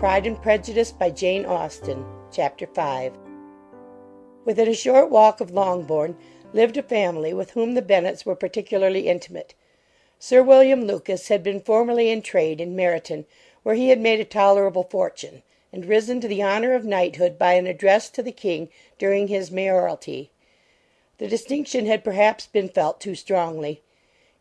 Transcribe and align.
Pride 0.00 0.26
and 0.26 0.40
Prejudice 0.40 0.92
by 0.92 1.10
Jane 1.10 1.44
Austen 1.44 2.06
Chapter 2.32 2.66
5 2.66 3.12
Within 4.46 4.66
a 4.66 4.72
short 4.72 5.10
walk 5.10 5.42
of 5.42 5.50
Longbourn 5.50 6.16
lived 6.54 6.78
a 6.78 6.82
family 6.82 7.34
with 7.34 7.50
whom 7.50 7.74
the 7.74 7.82
Bennets 7.82 8.24
were 8.24 8.34
particularly 8.34 9.08
intimate. 9.08 9.52
Sir 10.18 10.42
William 10.42 10.86
Lucas 10.86 11.28
had 11.28 11.42
been 11.42 11.60
formerly 11.60 12.08
in 12.08 12.22
trade 12.22 12.62
in 12.62 12.74
Meryton, 12.74 13.26
where 13.62 13.74
he 13.74 13.90
had 13.90 14.00
made 14.00 14.20
a 14.20 14.24
tolerable 14.24 14.84
fortune, 14.84 15.42
and 15.70 15.84
risen 15.84 16.18
to 16.22 16.28
the 16.28 16.42
honour 16.42 16.72
of 16.72 16.86
knighthood 16.86 17.38
by 17.38 17.52
an 17.52 17.66
address 17.66 18.08
to 18.08 18.22
the 18.22 18.32
King 18.32 18.70
during 18.96 19.28
his 19.28 19.50
mayoralty. 19.50 20.30
The 21.18 21.28
distinction 21.28 21.84
had 21.84 22.02
perhaps 22.02 22.46
been 22.46 22.70
felt 22.70 23.02
too 23.02 23.14
strongly. 23.14 23.82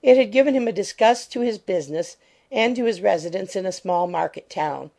It 0.02 0.16
had 0.16 0.32
given 0.32 0.56
him 0.56 0.70
a 0.70 0.72
disgust 0.72 1.34
to 1.34 1.42
his 1.42 1.58
business 1.58 2.16
and 2.50 2.78
to 2.78 2.86
his 2.86 3.02
residence 3.02 3.58
in 3.58 3.66
a 3.66 3.74
small 3.74 4.08
market 4.08 4.50
town 4.50 4.92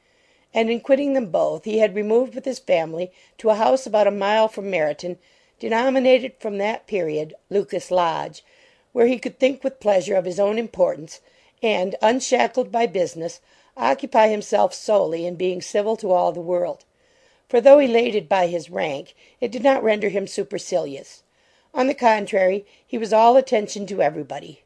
and 0.53 0.69
in 0.69 0.81
quitting 0.81 1.13
them 1.13 1.27
both 1.31 1.65
he 1.65 1.79
had 1.79 1.95
removed 1.95 2.35
with 2.35 2.45
his 2.45 2.59
family 2.59 3.13
to 3.39 3.51
a 3.51 3.55
house 3.55 3.87
about 3.87 4.09
a 4.09 4.11
mile 4.11 4.49
from 4.49 4.69
Meryton, 4.69 5.17
denominated 5.61 6.33
from 6.41 6.59
that 6.59 6.89
period 6.89 7.33
Lucas 7.51 7.91
Lodge, 7.93 8.43
where 8.93 9.07
he 9.07 9.17
could 9.17 9.39
think 9.39 9.63
with 9.63 9.79
pleasure 9.79 10.17
of 10.17 10.25
his 10.25 10.41
own 10.41 10.59
importance, 10.59 11.21
and, 11.63 11.95
unshackled 12.03 12.73
by 12.73 12.85
business, 12.85 13.41
occupy 13.77 14.27
himself 14.27 14.75
solely 14.75 15.25
in 15.25 15.37
being 15.37 15.63
civil 15.63 15.97
to 15.97 16.11
all 16.11 16.33
the 16.33 16.41
world; 16.41 16.85
for 17.49 17.61
though 17.61 17.79
elated 17.79 18.29
by 18.29 18.49
his 18.49 18.71
rank, 18.71 19.15
it 19.41 19.53
did 19.53 19.63
not 19.63 19.85
render 19.85 20.09
him 20.09 20.27
supercilious. 20.27 21.23
On 21.73 21.87
the 21.87 21.95
contrary, 21.95 22.67
he 22.85 22.99
was 22.99 23.13
all 23.13 23.37
attention 23.37 23.87
to 23.87 24.03
everybody. 24.03 24.63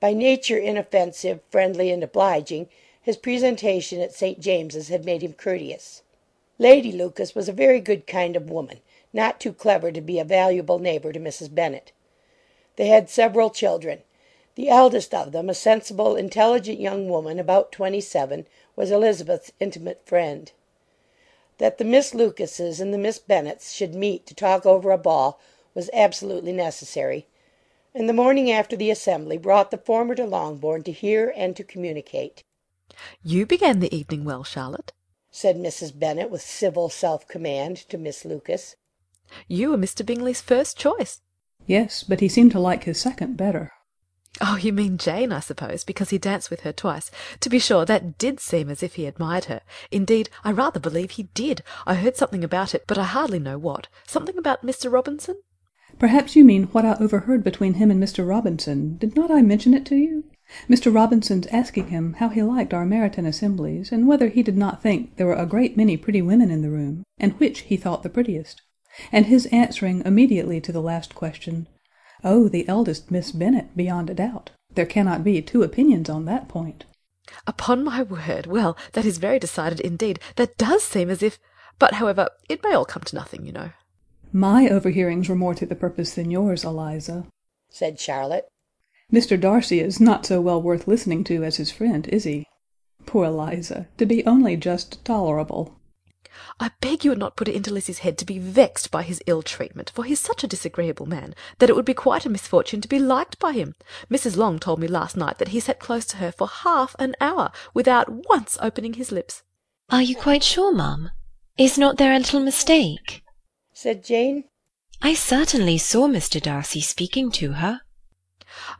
By 0.00 0.12
nature 0.12 0.58
inoffensive, 0.58 1.40
friendly, 1.48 1.90
and 1.90 2.04
obliging, 2.04 2.68
his 3.04 3.18
presentation 3.18 4.00
at 4.00 4.14
St. 4.14 4.40
James's 4.40 4.88
had 4.88 5.04
made 5.04 5.20
him 5.20 5.34
courteous. 5.34 6.00
Lady 6.58 6.90
Lucas 6.90 7.34
was 7.34 7.50
a 7.50 7.52
very 7.52 7.78
good 7.78 8.06
kind 8.06 8.34
of 8.34 8.48
woman, 8.48 8.80
not 9.12 9.38
too 9.38 9.52
clever 9.52 9.92
to 9.92 10.00
be 10.00 10.18
a 10.18 10.24
valuable 10.24 10.78
neighbour 10.78 11.12
to 11.12 11.20
Mrs. 11.20 11.54
Bennet. 11.54 11.92
They 12.76 12.86
had 12.86 13.10
several 13.10 13.50
children. 13.50 13.98
The 14.54 14.70
eldest 14.70 15.12
of 15.12 15.32
them, 15.32 15.50
a 15.50 15.54
sensible, 15.54 16.16
intelligent 16.16 16.80
young 16.80 17.06
woman 17.10 17.38
about 17.38 17.72
twenty 17.72 18.00
seven, 18.00 18.46
was 18.74 18.90
Elizabeth's 18.90 19.52
intimate 19.60 20.00
friend. 20.06 20.50
That 21.58 21.76
the 21.76 21.84
Miss 21.84 22.14
Lucases 22.14 22.80
and 22.80 22.94
the 22.94 22.98
Miss 22.98 23.18
Bennets 23.18 23.72
should 23.72 23.94
meet 23.94 24.26
to 24.28 24.34
talk 24.34 24.64
over 24.64 24.90
a 24.90 24.96
ball 24.96 25.38
was 25.74 25.90
absolutely 25.92 26.52
necessary, 26.52 27.26
and 27.94 28.08
the 28.08 28.14
morning 28.14 28.50
after 28.50 28.76
the 28.76 28.90
assembly 28.90 29.36
brought 29.36 29.70
the 29.70 29.76
former 29.76 30.14
to 30.14 30.24
Longbourn 30.24 30.84
to 30.84 30.92
hear 30.92 31.34
and 31.36 31.54
to 31.54 31.64
communicate. 31.64 32.42
"You 33.22 33.46
began 33.46 33.80
the 33.80 33.96
evening 33.96 34.26
well, 34.26 34.44
Charlotte," 34.44 34.92
said 35.30 35.56
Mrs. 35.56 35.98
Bennet 35.98 36.28
with 36.28 36.42
civil 36.42 36.90
self 36.90 37.26
command 37.26 37.78
to 37.88 37.96
Miss 37.96 38.26
Lucas. 38.26 38.76
"You 39.48 39.70
were 39.70 39.78
Mr. 39.78 40.04
Bingley's 40.04 40.42
first 40.42 40.76
choice." 40.76 41.22
"Yes, 41.66 42.02
but 42.02 42.20
he 42.20 42.28
seemed 42.28 42.52
to 42.52 42.60
like 42.60 42.84
his 42.84 43.00
second 43.00 43.38
better." 43.38 43.72
"Oh, 44.42 44.56
you 44.56 44.70
mean 44.70 44.98
Jane, 44.98 45.32
I 45.32 45.40
suppose, 45.40 45.82
because 45.82 46.10
he 46.10 46.18
danced 46.18 46.50
with 46.50 46.60
her 46.60 46.74
twice. 46.74 47.10
To 47.40 47.48
be 47.48 47.58
sure, 47.58 47.86
that 47.86 48.18
did 48.18 48.38
seem 48.38 48.68
as 48.68 48.82
if 48.82 48.96
he 48.96 49.06
admired 49.06 49.46
her. 49.46 49.62
Indeed, 49.90 50.28
I 50.44 50.52
rather 50.52 50.78
believe 50.78 51.12
he 51.12 51.30
did. 51.32 51.62
I 51.86 51.94
heard 51.94 52.18
something 52.18 52.44
about 52.44 52.74
it, 52.74 52.84
but 52.86 52.98
I 52.98 53.04
hardly 53.04 53.38
know 53.38 53.56
what. 53.56 53.88
Something 54.06 54.36
about 54.36 54.62
Mr. 54.62 54.92
Robinson?" 54.92 55.40
"Perhaps 55.98 56.36
you 56.36 56.44
mean 56.44 56.64
what 56.64 56.84
I 56.84 56.98
overheard 57.00 57.42
between 57.42 57.74
him 57.80 57.90
and 57.90 58.02
Mr. 58.02 58.28
Robinson. 58.28 58.98
Did 58.98 59.16
not 59.16 59.30
I 59.30 59.40
mention 59.40 59.72
it 59.72 59.86
to 59.86 59.96
you? 59.96 60.24
Mr. 60.68 60.94
Robinson's 60.94 61.46
asking 61.48 61.88
him 61.88 62.12
how 62.14 62.28
he 62.28 62.42
liked 62.42 62.72
our 62.72 62.86
Meryton 62.86 63.26
assemblies, 63.26 63.90
and 63.90 64.06
whether 64.06 64.28
he 64.28 64.42
did 64.42 64.56
not 64.56 64.80
think 64.82 65.16
there 65.16 65.26
were 65.26 65.34
a 65.34 65.46
great 65.46 65.76
many 65.76 65.96
pretty 65.96 66.22
women 66.22 66.50
in 66.50 66.62
the 66.62 66.70
room, 66.70 67.02
and 67.18 67.32
which 67.34 67.60
he 67.62 67.76
thought 67.76 68.02
the 68.02 68.08
prettiest; 68.08 68.62
and 69.10 69.26
his 69.26 69.46
answering 69.46 70.00
immediately 70.04 70.60
to 70.60 70.70
the 70.70 70.80
last 70.80 71.14
question, 71.14 71.66
"Oh, 72.22 72.48
the 72.48 72.68
eldest 72.68 73.10
Miss 73.10 73.32
Bennet, 73.32 73.76
beyond 73.76 74.10
a 74.10 74.14
doubt. 74.14 74.52
There 74.74 74.86
cannot 74.86 75.24
be 75.24 75.42
two 75.42 75.62
opinions 75.62 76.08
on 76.08 76.24
that 76.26 76.48
point.'" 76.48 76.84
"Upon 77.46 77.82
my 77.82 78.02
word! 78.02 78.46
Well, 78.46 78.76
that 78.92 79.04
is 79.04 79.18
very 79.18 79.38
decided 79.40 79.80
indeed. 79.80 80.20
That 80.36 80.56
does 80.56 80.84
seem 80.84 81.10
as 81.10 81.22
if 81.22 81.38
but, 81.80 81.94
however, 81.94 82.28
it 82.48 82.62
may 82.62 82.72
all 82.74 82.84
come 82.84 83.02
to 83.02 83.16
nothing, 83.16 83.44
you 83.44 83.52
know." 83.52 83.70
"My 84.32 84.68
overhearings 84.68 85.28
were 85.28 85.34
more 85.34 85.54
to 85.54 85.66
the 85.66 85.74
purpose 85.74 86.14
than 86.14 86.30
yours, 86.30 86.62
Eliza," 86.62 87.26
said 87.70 87.98
Charlotte. 87.98 88.46
Mr. 89.12 89.38
Darcy 89.38 89.80
is 89.80 90.00
not 90.00 90.24
so 90.24 90.40
well 90.40 90.62
worth 90.62 90.88
listening 90.88 91.22
to 91.24 91.44
as 91.44 91.56
his 91.56 91.70
friend, 91.70 92.06
is 92.08 92.24
he? 92.24 92.46
Poor 93.04 93.26
Eliza! 93.26 93.86
to 93.98 94.06
be 94.06 94.24
only 94.24 94.56
just 94.56 95.04
tolerable!" 95.04 95.78
"I 96.58 96.70
beg 96.80 97.04
you 97.04 97.10
would 97.10 97.18
not 97.18 97.36
put 97.36 97.46
it 97.46 97.54
into 97.54 97.70
Lizzie's 97.70 97.98
head 97.98 98.16
to 98.16 98.24
be 98.24 98.38
vexed 98.38 98.90
by 98.90 99.02
his 99.02 99.20
ill 99.26 99.42
treatment, 99.42 99.92
for 99.94 100.04
he's 100.04 100.20
such 100.20 100.42
a 100.42 100.46
disagreeable 100.46 101.04
man 101.04 101.34
that 101.58 101.68
it 101.68 101.76
would 101.76 101.84
be 101.84 101.92
quite 101.92 102.24
a 102.24 102.30
misfortune 102.30 102.80
to 102.80 102.88
be 102.88 102.98
liked 102.98 103.38
by 103.38 103.52
him. 103.52 103.74
Mrs. 104.10 104.38
Long 104.38 104.58
told 104.58 104.78
me 104.80 104.88
last 104.88 105.18
night 105.18 105.36
that 105.36 105.48
he 105.48 105.60
sat 105.60 105.78
close 105.78 106.06
to 106.06 106.16
her 106.16 106.32
for 106.32 106.48
half 106.48 106.96
an 106.98 107.14
hour 107.20 107.52
without 107.74 108.08
once 108.30 108.56
opening 108.62 108.94
his 108.94 109.12
lips." 109.12 109.42
"Are 109.90 110.00
you 110.00 110.16
quite 110.16 110.42
sure, 110.42 110.74
ma'am? 110.74 111.10
Is 111.58 111.76
not 111.76 111.98
there 111.98 112.14
a 112.14 112.18
little 112.18 112.40
mistake?" 112.40 113.22
said 113.74 114.02
Jane. 114.02 114.44
"I 115.02 115.12
certainly 115.12 115.76
saw 115.76 116.08
Mr. 116.08 116.40
Darcy 116.40 116.80
speaking 116.80 117.30
to 117.32 117.52
her." 117.52 117.82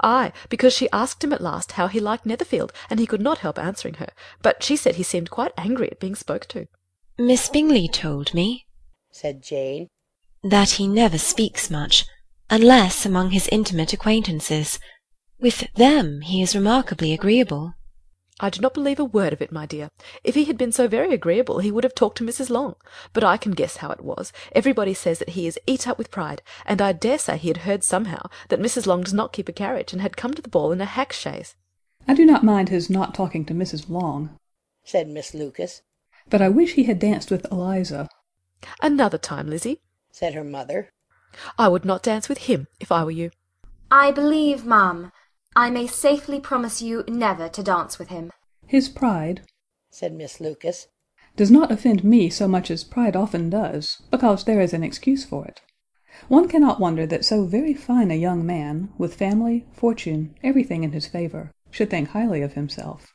"Ay, 0.04 0.32
because 0.50 0.72
she 0.72 0.88
asked 0.92 1.24
him 1.24 1.32
at 1.32 1.40
last 1.40 1.72
how 1.72 1.88
he 1.88 1.98
liked 1.98 2.24
Netherfield, 2.24 2.72
and 2.88 3.00
he 3.00 3.08
could 3.08 3.20
not 3.20 3.38
help 3.38 3.58
answering 3.58 3.94
her; 3.94 4.06
but 4.40 4.62
she 4.62 4.76
said 4.76 4.94
he 4.94 5.02
seemed 5.02 5.32
quite 5.32 5.50
angry 5.58 5.90
at 5.90 5.98
being 5.98 6.14
spoke 6.14 6.46
to." 6.46 6.68
"Miss 7.18 7.48
Bingley 7.48 7.88
told 7.88 8.32
me," 8.34 8.66
said 9.10 9.42
Jane, 9.42 9.88
"that 10.44 10.70
he 10.78 10.86
never 10.86 11.18
speaks 11.18 11.70
much, 11.70 12.06
unless 12.48 13.04
among 13.04 13.32
his 13.32 13.48
intimate 13.50 13.92
acquaintances. 13.92 14.78
With 15.40 15.66
them 15.74 16.20
he 16.20 16.40
is 16.40 16.54
remarkably 16.54 17.12
agreeable." 17.12 17.74
I 18.44 18.50
do 18.50 18.60
not 18.60 18.74
believe 18.74 19.00
a 19.00 19.06
word 19.06 19.32
of 19.32 19.40
it, 19.40 19.52
my 19.52 19.64
dear. 19.64 19.90
If 20.22 20.34
he 20.34 20.44
had 20.44 20.58
been 20.58 20.70
so 20.70 20.86
very 20.86 21.14
agreeable 21.14 21.60
he 21.60 21.70
would 21.72 21.82
have 21.82 21.94
talked 21.94 22.18
to 22.18 22.24
Mrs. 22.24 22.50
Long. 22.50 22.74
But 23.14 23.24
I 23.24 23.38
can 23.38 23.52
guess 23.52 23.78
how 23.78 23.90
it 23.90 24.04
was. 24.04 24.34
Everybody 24.52 24.92
says 24.92 25.18
that 25.20 25.30
he 25.30 25.46
is 25.46 25.58
eat 25.66 25.88
up 25.88 25.96
with 25.96 26.10
pride, 26.10 26.42
and 26.66 26.82
I 26.82 26.92
dare 26.92 27.18
say 27.18 27.38
he 27.38 27.48
had 27.48 27.64
heard 27.68 27.82
somehow 27.82 28.28
that 28.50 28.60
Mrs. 28.60 28.86
Long 28.86 29.02
does 29.02 29.14
not 29.14 29.32
keep 29.32 29.48
a 29.48 29.52
carriage, 29.52 29.94
and 29.94 30.02
had 30.02 30.18
come 30.18 30.34
to 30.34 30.42
the 30.42 30.50
ball 30.50 30.72
in 30.72 30.82
a 30.82 30.84
hack 30.84 31.10
chaise." 31.14 31.56
"I 32.06 32.12
do 32.12 32.26
not 32.26 32.44
mind 32.44 32.68
his 32.68 32.90
not 32.90 33.14
talking 33.14 33.46
to 33.46 33.54
Mrs. 33.54 33.88
Long," 33.88 34.36
said 34.84 35.08
Miss 35.08 35.32
Lucas. 35.32 35.80
"but 36.28 36.42
I 36.42 36.50
wish 36.50 36.74
he 36.74 36.84
had 36.84 36.98
danced 36.98 37.30
with 37.30 37.50
Eliza." 37.50 38.10
"Another 38.82 39.16
time, 39.16 39.48
Lizzie," 39.48 39.80
said 40.10 40.34
her 40.34 40.44
mother. 40.44 40.90
"I 41.58 41.68
would 41.68 41.86
not 41.86 42.02
dance 42.02 42.28
with 42.28 42.40
him, 42.50 42.66
if 42.78 42.92
I 42.92 43.04
were 43.04 43.10
you." 43.22 43.30
I 43.90 44.10
believe, 44.10 44.66
ma'am, 44.66 45.12
I 45.56 45.70
may 45.70 45.86
safely 45.86 46.40
promise 46.40 46.82
you 46.82 47.04
never 47.06 47.48
to 47.48 47.62
dance 47.62 47.98
with 47.98 48.08
him." 48.08 48.32
"His 48.66 48.88
pride," 48.88 49.42
said 49.90 50.12
Miss 50.12 50.40
Lucas, 50.40 50.88
"does 51.36 51.50
not 51.50 51.70
offend 51.70 52.02
me 52.02 52.28
so 52.28 52.48
much 52.48 52.70
as 52.70 52.82
pride 52.82 53.14
often 53.14 53.50
does, 53.50 54.02
because 54.10 54.44
there 54.44 54.60
is 54.60 54.72
an 54.72 54.82
excuse 54.82 55.24
for 55.24 55.44
it. 55.44 55.60
One 56.28 56.48
cannot 56.48 56.80
wonder 56.80 57.06
that 57.06 57.24
so 57.24 57.44
very 57.44 57.74
fine 57.74 58.10
a 58.10 58.14
young 58.14 58.44
man, 58.44 58.92
with 58.98 59.14
family, 59.14 59.66
fortune, 59.72 60.34
everything 60.42 60.82
in 60.82 60.92
his 60.92 61.06
favour, 61.06 61.52
should 61.70 61.90
think 61.90 62.08
highly 62.08 62.42
of 62.42 62.54
himself. 62.54 63.12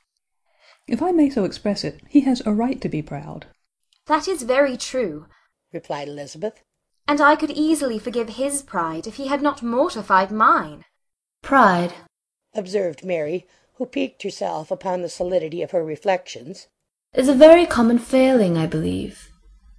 If 0.87 1.01
I 1.01 1.11
may 1.11 1.29
so 1.29 1.43
express 1.43 1.83
it, 1.83 2.01
he 2.07 2.21
has 2.21 2.41
a 2.45 2.53
right 2.53 2.79
to 2.81 2.89
be 2.89 3.01
proud." 3.01 3.47
"That 4.05 4.27
is 4.27 4.43
very 4.43 4.77
true," 4.77 5.27
replied 5.73 6.07
Elizabeth, 6.07 6.63
"and 7.07 7.19
I 7.19 7.35
could 7.35 7.51
easily 7.51 7.99
forgive 7.99 8.29
his 8.29 8.61
pride 8.61 9.07
if 9.07 9.15
he 9.15 9.27
had 9.27 9.41
not 9.41 9.61
mortified 9.61 10.31
mine." 10.31 10.85
"Pride," 11.41 11.93
observed 12.55 13.05
Mary, 13.05 13.45
who 13.75 13.85
piqued 13.85 14.23
herself 14.23 14.71
upon 14.71 15.01
the 15.01 15.09
solidity 15.09 15.61
of 15.61 15.71
her 15.71 15.83
reflections, 15.83 16.67
"is 17.13 17.27
a 17.27 17.33
very 17.35 17.65
common 17.65 17.99
failing, 17.99 18.57
I 18.57 18.65
believe. 18.65 19.29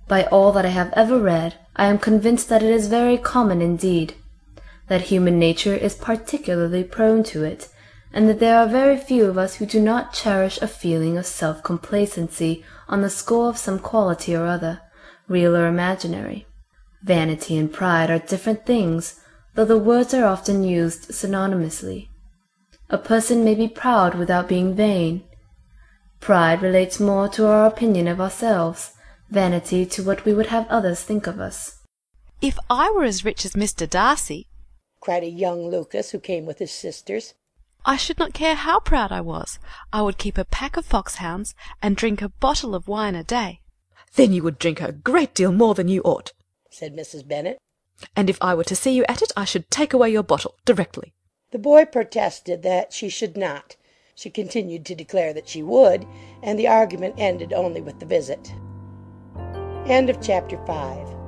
By 0.06 0.24
all 0.24 0.52
that 0.52 0.64
I 0.64 0.70
have 0.70 0.92
ever 0.94 1.18
read, 1.18 1.54
I 1.76 1.86
am 1.86 1.98
convinced 1.98 2.48
that 2.48 2.62
it 2.62 2.70
is 2.70 2.88
very 2.88 3.16
common 3.16 3.62
indeed; 3.62 4.14
that 4.88 5.10
human 5.12 5.38
nature 5.38 5.74
is 5.74 5.94
particularly 5.94 6.84
prone 6.84 7.22
to 7.24 7.42
it, 7.44 7.68
and 8.12 8.28
that 8.28 8.40
there 8.40 8.58
are 8.58 8.66
very 8.66 8.96
few 8.96 9.24
of 9.26 9.38
us 9.38 9.54
who 9.56 9.66
do 9.66 9.80
not 9.80 10.12
cherish 10.12 10.60
a 10.60 10.68
feeling 10.68 11.16
of 11.16 11.26
self 11.26 11.62
complacency 11.62 12.64
on 12.88 13.02
the 13.02 13.10
score 13.10 13.48
of 13.48 13.56
some 13.56 13.78
quality 13.78 14.34
or 14.34 14.46
other, 14.46 14.80
real 15.28 15.56
or 15.56 15.66
imaginary. 15.66 16.46
Vanity 17.02 17.56
and 17.56 17.72
pride 17.72 18.10
are 18.10 18.18
different 18.18 18.66
things, 18.66 19.20
though 19.54 19.64
the 19.64 19.78
words 19.78 20.12
are 20.12 20.24
often 20.24 20.62
used 20.62 21.08
synonymously. 21.10 22.09
A 22.92 22.98
person 22.98 23.44
may 23.44 23.54
be 23.54 23.68
proud 23.68 24.16
without 24.16 24.48
being 24.48 24.74
vain. 24.74 25.22
Pride 26.18 26.60
relates 26.60 26.98
more 26.98 27.28
to 27.28 27.46
our 27.46 27.64
opinion 27.64 28.08
of 28.08 28.20
ourselves, 28.20 28.92
vanity 29.30 29.86
to 29.86 30.02
what 30.02 30.24
we 30.24 30.34
would 30.34 30.48
have 30.48 30.66
others 30.68 31.00
think 31.00 31.28
of 31.28 31.38
us. 31.38 31.78
If 32.42 32.58
I 32.68 32.90
were 32.90 33.04
as 33.04 33.24
rich 33.24 33.44
as 33.44 33.52
Mr. 33.52 33.88
Darcy, 33.88 34.48
cried 35.00 35.22
a 35.22 35.30
young 35.30 35.70
Lucas 35.70 36.10
who 36.10 36.18
came 36.18 36.46
with 36.46 36.58
his 36.58 36.72
sisters, 36.72 37.34
I 37.86 37.96
should 37.96 38.18
not 38.18 38.34
care 38.34 38.56
how 38.56 38.80
proud 38.80 39.12
I 39.12 39.20
was. 39.20 39.60
I 39.92 40.02
would 40.02 40.18
keep 40.18 40.36
a 40.36 40.44
pack 40.44 40.76
of 40.76 40.84
foxhounds 40.84 41.54
and 41.80 41.96
drink 41.96 42.20
a 42.20 42.28
bottle 42.28 42.74
of 42.74 42.88
wine 42.88 43.14
a 43.14 43.22
day. 43.24 43.60
Then 44.16 44.32
you 44.32 44.42
would 44.42 44.58
drink 44.58 44.80
a 44.80 44.92
great 44.92 45.32
deal 45.32 45.52
more 45.52 45.74
than 45.74 45.88
you 45.88 46.02
ought, 46.02 46.32
said 46.70 46.96
Mrs. 46.96 47.26
Bennet. 47.26 47.58
And 48.16 48.28
if 48.28 48.36
I 48.40 48.54
were 48.54 48.64
to 48.64 48.76
see 48.76 48.92
you 48.92 49.04
at 49.08 49.22
it, 49.22 49.32
I 49.36 49.44
should 49.44 49.70
take 49.70 49.92
away 49.92 50.10
your 50.10 50.24
bottle 50.24 50.56
directly. 50.64 51.14
The 51.50 51.58
boy 51.58 51.84
protested 51.84 52.62
that 52.62 52.92
she 52.92 53.08
should 53.08 53.36
not. 53.36 53.76
She 54.14 54.30
continued 54.30 54.84
to 54.86 54.94
declare 54.94 55.32
that 55.32 55.48
she 55.48 55.62
would, 55.62 56.06
and 56.42 56.58
the 56.58 56.68
argument 56.68 57.14
ended 57.18 57.52
only 57.52 57.80
with 57.80 57.98
the 57.98 58.06
visit. 58.06 58.52
CHAPTER 59.86 60.64
five. 60.66 61.19